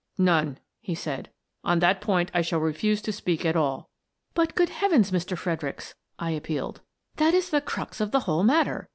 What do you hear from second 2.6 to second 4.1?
fuse to speak at all."